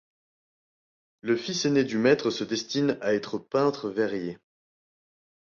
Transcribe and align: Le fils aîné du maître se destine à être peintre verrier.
Le 1.21 1.37
fils 1.37 1.65
aîné 1.65 1.83
du 1.83 1.99
maître 1.99 2.31
se 2.31 2.43
destine 2.43 2.97
à 3.01 3.13
être 3.13 3.37
peintre 3.37 3.87
verrier. 3.91 4.39